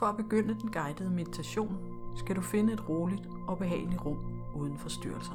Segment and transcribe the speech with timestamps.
[0.00, 1.78] For at begynde den guidede meditation,
[2.16, 4.18] skal du finde et roligt og behageligt rum
[4.54, 5.34] uden forstyrrelser.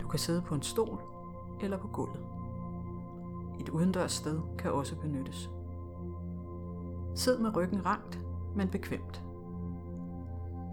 [0.00, 0.98] Du kan sidde på en stol
[1.60, 2.26] eller på gulvet.
[3.60, 5.50] Et udendørs sted kan også benyttes.
[7.14, 8.20] Sid med ryggen rangt,
[8.56, 9.24] men bekvemt.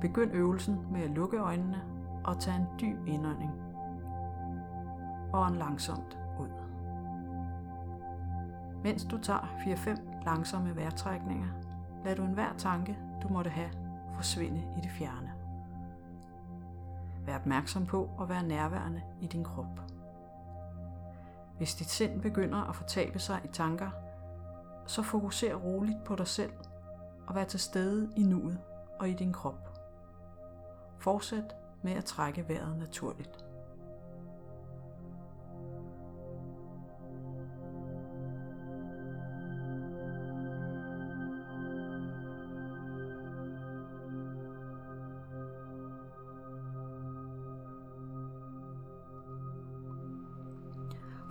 [0.02, 1.82] Begynd øvelsen med at lukke øjnene
[2.26, 3.52] og tage en dyb indånding
[5.34, 6.50] og en langsomt ud.
[8.84, 11.48] Mens du tager 4-5 langsomme vejrtrækninger,
[12.08, 13.70] lad du enhver tanke, du måtte have,
[14.16, 15.34] forsvinde i det fjerne.
[17.26, 19.80] Vær opmærksom på at være nærværende i din krop.
[21.58, 23.90] Hvis dit sind begynder at fortabe sig i tanker,
[24.86, 26.52] så fokuser roligt på dig selv
[27.28, 28.60] og vær til stede i nuet
[29.00, 29.80] og i din krop.
[31.00, 33.46] Fortsæt med at trække vejret naturligt.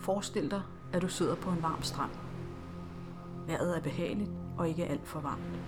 [0.06, 0.62] Forestil dig,
[0.92, 2.10] at du sidder på en varm strand.
[3.46, 5.60] Vejret er behageligt og ikke alt for varmt.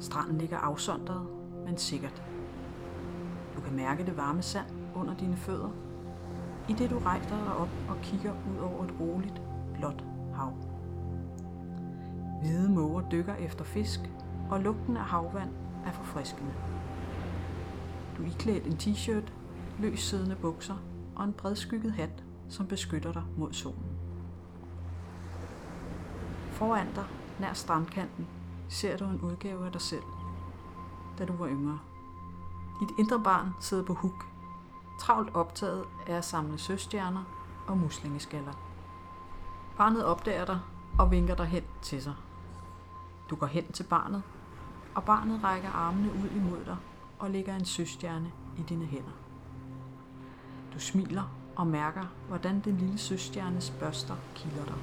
[0.00, 1.26] Stranden ligger afsondret,
[1.66, 2.22] men sikkert.
[3.56, 5.70] Du kan mærke det varme sand under dine fødder,
[6.68, 9.42] i det du rejser dig op og kigger ud over et roligt,
[9.74, 10.52] blåt hav.
[12.40, 14.00] Hvide måger dykker efter fisk,
[14.50, 15.50] og lugten af havvand
[15.86, 16.52] er forfriskende.
[18.16, 19.32] Du er iklædt en t-shirt,
[19.78, 20.76] løs siddende bukser
[21.16, 23.96] og en bredskygget hat som beskytter dig mod solen.
[26.52, 27.04] Foran dig,
[27.40, 28.26] nær strandkanten,
[28.68, 30.02] ser du en udgave af dig selv,
[31.18, 31.78] da du var yngre.
[32.80, 34.26] Dit indre barn sidder på huk,
[35.00, 37.24] travlt optaget af at samle søstjerner
[37.66, 38.52] og muslingeskaller.
[39.76, 40.60] Barnet opdager dig
[40.98, 42.14] og vinker dig hen til sig.
[43.30, 44.22] Du går hen til barnet,
[44.94, 46.76] og barnet rækker armene ud imod dig
[47.18, 49.12] og lægger en søstjerne i dine hænder.
[50.74, 51.22] Du smiler
[51.56, 54.74] og mærker, hvordan den lille søstjernes børster kilder dig.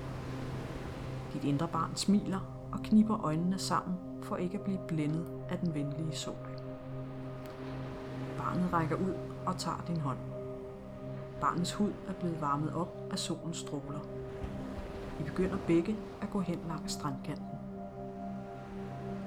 [1.34, 2.40] Dit indre barn smiler
[2.72, 6.36] og kniber øjnene sammen for ikke at blive blændet af den venlige sol.
[8.38, 9.14] Barnet rækker ud
[9.46, 10.18] og tager din hånd.
[11.42, 14.00] Barnets hud er blevet varmet op af solens stråler.
[15.20, 17.46] I begynder begge at gå hen langs strandkanten.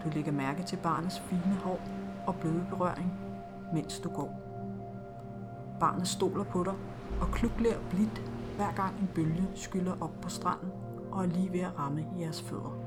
[0.05, 1.81] Du lægger mærke til barnets fine hår
[2.27, 3.13] og bløde berøring,
[3.73, 4.44] mens du går.
[5.85, 6.75] Barnet stoler på dig
[7.21, 10.71] og klukler blidt, hver gang en bølge skyller op på stranden
[11.11, 12.79] og er lige ved at ramme jeres fødder.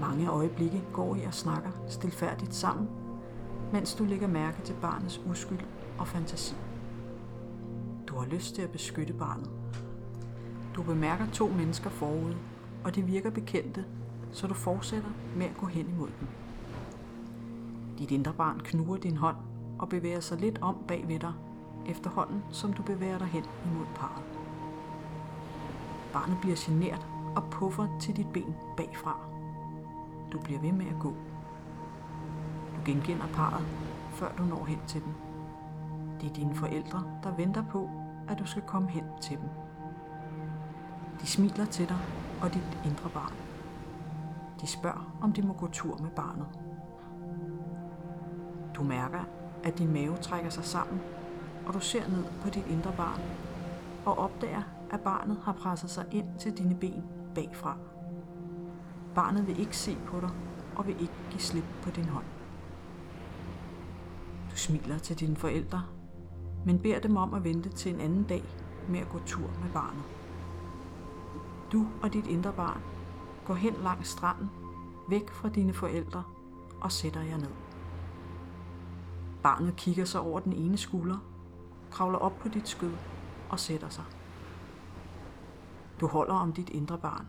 [0.00, 2.88] Mange øjeblikke går I og snakker stilfærdigt sammen,
[3.72, 5.58] mens du lægger mærke til barnets uskyld
[5.98, 6.54] og fantasi.
[8.06, 9.50] Du har lyst til at beskytte barnet.
[10.74, 12.36] Du bemærker to mennesker forude,
[12.84, 13.84] og de virker bekendte,
[14.32, 16.28] så du fortsætter med at gå hen imod dem.
[17.98, 19.36] Dit indre barn knuger din hånd
[19.82, 21.32] og bevæger sig lidt om bag ved dig
[21.86, 24.24] efterhånden som du bevæger dig hen imod parret.
[26.12, 27.06] Barnet bliver genert
[27.36, 29.16] og puffer til dit ben bagfra.
[30.32, 31.10] Du bliver ved med at gå.
[32.76, 33.66] Du genkender parret,
[34.10, 35.12] før du når hen til dem.
[36.20, 37.90] Det er dine forældre, der venter på,
[38.28, 39.48] at du skal komme hen til dem.
[41.20, 41.98] De smiler til dig
[42.42, 43.32] og dit indre barn.
[44.60, 46.46] De spørger, om de må gå tur med barnet.
[48.74, 49.24] Du mærker,
[49.64, 51.00] at din mave trækker sig sammen
[51.66, 53.20] og du ser ned på dit indre barn
[54.06, 57.76] og opdager, at barnet har presset sig ind til dine ben bagfra.
[59.14, 60.30] Barnet vil ikke se på dig
[60.76, 62.24] og vil ikke give slip på din hånd.
[64.50, 65.82] Du smiler til dine forældre,
[66.66, 68.44] men beder dem om at vente til en anden dag
[68.88, 70.02] med at gå tur med barnet.
[71.72, 72.80] Du og dit indre barn
[73.44, 74.50] går hen langs stranden,
[75.08, 76.22] væk fra dine forældre
[76.80, 77.71] og sætter jer ned.
[79.42, 81.18] Barnet kigger sig over den ene skulder
[81.92, 82.94] kravler op på dit skød
[83.50, 84.04] og sætter sig.
[86.00, 87.26] Du holder om dit indre barn.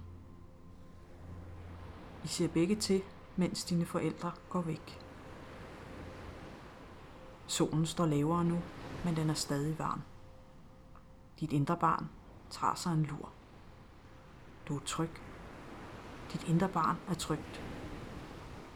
[2.24, 3.02] I ser begge til,
[3.36, 5.00] mens dine forældre går væk.
[7.48, 8.62] Solen står lavere nu,
[9.06, 10.02] men den er stadig varm.
[11.40, 12.10] Dit indre barn
[12.50, 13.30] tager sig en lur.
[14.68, 15.22] Du er tryg.
[16.34, 17.64] Dit indre barn er trygt.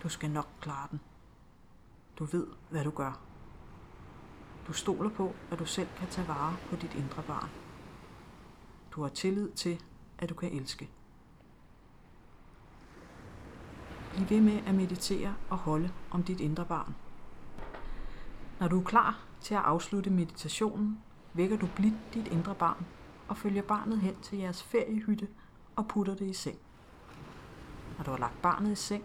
[0.04, 1.00] Du skal nok klare den.
[2.20, 3.27] Du ved, hvad du gør.
[4.68, 7.50] Du stoler på, at du selv kan tage vare på dit indre barn.
[8.92, 9.82] Du har tillid til,
[10.20, 10.90] at du kan elske.
[14.14, 16.96] Bliv ved med at meditere og holde om dit indre barn.
[18.60, 21.00] Når du er klar til at afslutte meditationen,
[21.34, 22.86] vækker du blidt dit indre barn
[23.28, 25.28] og følger barnet hen til jeres feriehytte
[25.76, 26.58] og putter det i seng.
[27.98, 29.04] Når du har lagt barnet i seng,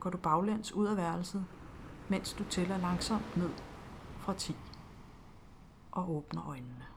[0.00, 1.46] går du baglæns ud af værelset,
[2.08, 3.50] mens du tæller langsomt ned
[4.18, 4.56] fra 10
[5.94, 6.93] og åbner øjnene.